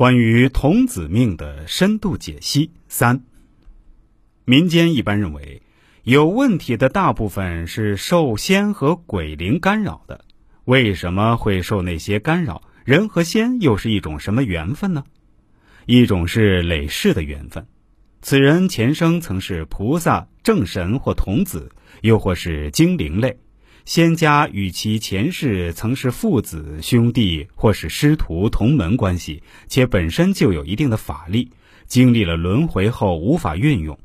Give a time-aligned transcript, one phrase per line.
[0.00, 3.22] 关于童子命的深度解析三。
[4.46, 5.60] 民间一般认为，
[6.04, 10.24] 有问题的大部分是受仙和鬼灵干扰的。
[10.64, 12.62] 为什么会受那些干扰？
[12.82, 15.04] 人和仙又是一种什么缘分呢？
[15.84, 17.66] 一种是累世的缘分，
[18.22, 21.70] 此人前生曾是菩萨、正神或童子，
[22.00, 23.38] 又或是精灵类。
[23.84, 31.50] 仙家与其前世曾是父子、兄弟，或是师徒同门关系，且本身就有一定的法力，
[31.86, 33.98] 经历了轮回后无法运用。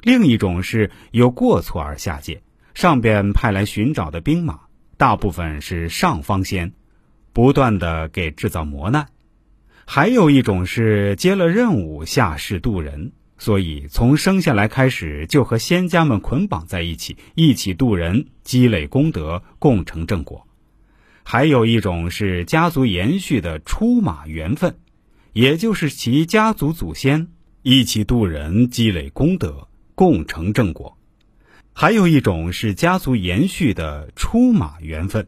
[0.00, 2.42] 另一种是有过错而下界，
[2.74, 4.60] 上边派来寻找的兵马，
[4.96, 6.72] 大部分是上方仙，
[7.32, 9.08] 不断的给制造磨难。
[9.84, 13.12] 还有一种是接了任务下世渡人。
[13.44, 20.46] 所以，从生下来开始就和仙家们捆绑在一起，一起渡人，积累功德，共成正果。
[21.24, 24.76] 还有一种是家族延续的出马缘分，
[25.32, 27.26] 也就是其家族祖先
[27.62, 30.96] 一起渡人，积累功德，共成正果。
[31.72, 35.26] 还有一种是家族延续的出马缘分。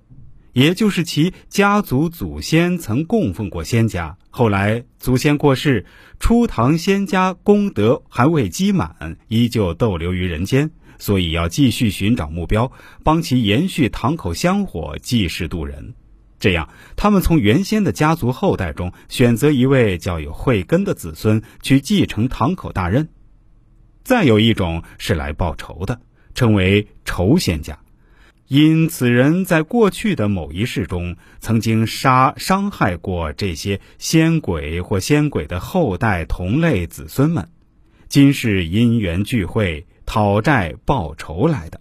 [0.55, 5.85] 也就是其家族祖先曾供奉过仙家，后来祖先过世，
[6.21, 12.71] 初唐仙家功德还未积满，依旧逗留于人间，所以要继续寻找目标，
[13.03, 15.95] 帮其延续堂口香火，济世渡人。
[16.39, 23.09] 这样，他们从原先的家族后代中选择一位较有慧根的子孙去继承堂口大任。
[24.05, 26.01] 再有一种是来报仇的，
[26.35, 27.81] 称为仇仙家。
[28.47, 37.49] 因此人在过去的某一世中曾经杀伤害过这些仙鬼或仙鬼的后代同类子孙们，
[38.09, 41.81] 今世因缘聚会讨债报仇来的。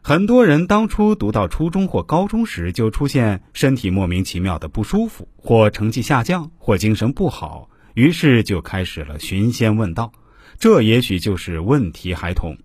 [0.00, 10.10] 很多人当初读到初中或高中时就出现身体莫名其妙的不舒服，或成绩下降，或精神不好，于是就开始了寻仙问道。
[10.58, 12.56] 这也许就是问题孩童。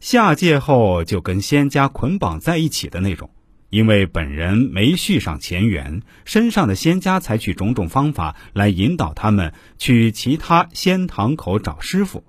[0.00, 3.28] 下界后就跟仙家捆绑在一起的那种，
[3.68, 12.24] 因为本人没续上前缘，身上的仙家采取种种方法来引导他们去其他仙堂口找师傅，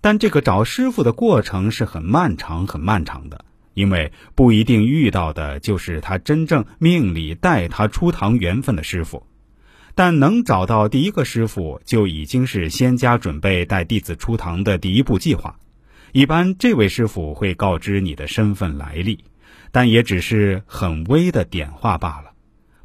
[0.00, 9.26] 但这个找师傅的过程是很漫长、很漫长的，因为不一定遇到的就是他真正命里带他出堂缘分的师傅，
[9.96, 15.56] 但能找到第一个师傅，就已经是仙家准备带弟子出堂的第一步计划。
[16.12, 19.24] 一般这位师傅会告知你的身份来历，
[19.70, 22.32] 但也只是很微的点化罢了，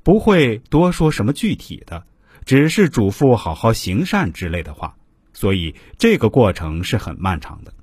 [0.03, 2.03] 不会多说什么具体的，
[2.45, 4.95] 只是嘱咐好好行善之类的话。
[5.33, 7.73] 所以这个过程是很漫长的，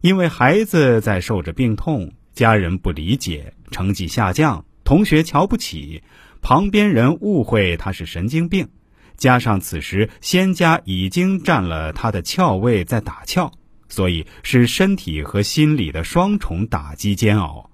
[0.00, 6.02] 因为孩子在受着病痛，家人不理解，成绩下降，同学瞧不起，
[6.42, 8.68] 旁边人误会他是神经病，
[9.16, 13.52] 加上此时仙家已经占了他的窍位在打窍。
[13.88, 17.70] 所以是身体和心理的双重打击煎熬，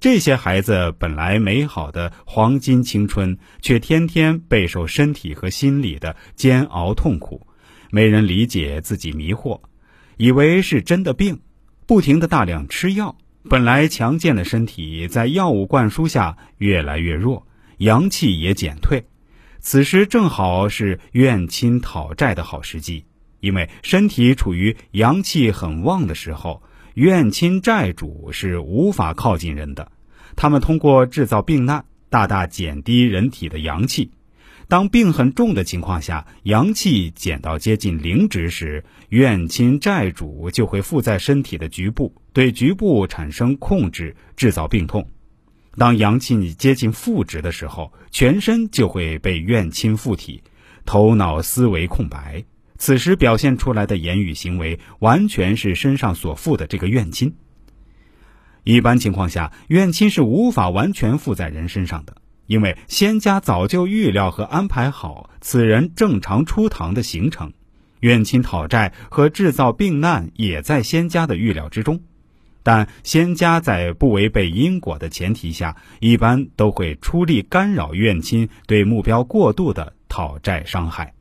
[0.00, 7.46] 这些孩子本来美好的黄金青春，却天天备受身体和心理的煎熬痛苦，
[7.90, 9.60] 没人理解自己迷惑，
[10.16, 11.40] 以为是真的病，
[11.86, 13.16] 不停的大量吃药，
[13.48, 17.46] 本来强健的身体在药物灌输下越来越弱，
[17.78, 19.04] 阳气也减退，
[19.60, 23.04] 此时正好是怨亲讨债的好时机。
[23.42, 26.62] 因为身体处于阳气很旺的时候，
[26.94, 29.90] 怨亲债主是无法靠近人的。
[30.36, 34.12] 他们通过制造病难，大大减低人体的阳气。
[34.68, 45.10] 当病很重的情况下，阳气减到接近零值时，怨亲债主就会附在身体的局部，对局部产生控制，制造病痛。
[45.76, 50.42] 当阳气接近负值的时候，全身就会被怨亲附体，
[50.86, 52.44] 头脑思维空白。
[52.82, 57.32] 此时表现出来的言语行为，完全是身上所附的这个怨亲。
[58.64, 62.16] 一般情况下，怨亲是无法完全附在人身上的，
[62.48, 67.52] 因为仙家早就预料和安排好此人正常出堂的行程，
[68.00, 72.02] 怨亲讨债和制造病难也在仙家的预料之中。
[72.64, 81.14] 但仙家在不违背因果的前提下，一般都会出力干扰怨亲对目标过度的讨债伤害。